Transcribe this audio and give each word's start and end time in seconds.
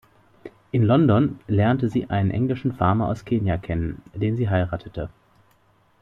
In 0.71 0.81
London 0.81 1.39
lernte 1.47 1.87
sie 1.87 2.09
einen 2.09 2.31
englischen 2.31 2.71
Farmer 2.73 3.07
aus 3.07 3.23
Kenia 3.23 3.59
kennen, 3.59 4.01
den 4.15 4.35
sie 4.35 4.49
heiratete. 4.49 5.11